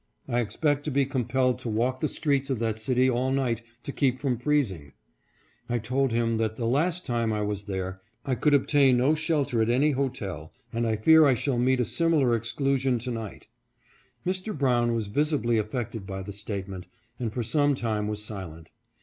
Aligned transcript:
I 0.27 0.39
expect 0.39 0.83
to 0.85 0.89
be 0.89 1.05
compelled 1.05 1.59
to 1.59 1.69
walk 1.69 1.99
the 1.99 2.07
streets 2.07 2.49
of 2.49 2.57
that 2.57 2.79
city 2.79 3.07
all 3.07 3.29
night 3.31 3.61
to 3.83 3.91
keep 3.91 4.17
from 4.17 4.39
freezing." 4.39 4.93
I 5.69 5.77
told 5.77 6.11
him 6.11 6.37
that" 6.37 6.55
the 6.55 6.65
last 6.65 7.05
time 7.05 7.31
I 7.31 7.43
was 7.43 7.65
there 7.65 8.01
I 8.25 8.33
could 8.33 8.55
obtain 8.55 8.97
no 8.97 9.13
shelter 9.13 9.61
at 9.61 9.69
any 9.69 9.91
hotel 9.91 10.53
and 10.73 10.87
I 10.87 10.95
fear 10.95 11.25
I 11.27 11.35
shall 11.35 11.59
meet 11.59 11.79
a 11.81 11.85
similar 11.85 12.29
exclu 12.29 12.79
sion 12.79 12.97
to 12.97 13.11
night." 13.11 13.45
Mr. 14.25 14.57
Brown 14.57 14.95
was 14.95 15.05
visibly 15.05 15.59
affected 15.59 16.07
by 16.07 16.23
the 16.23 16.33
statement 16.33 16.87
and 17.19 17.31
for 17.31 17.43
some 17.43 17.75
time 17.75 18.07
was 18.07 18.23
silent. 18.25 18.71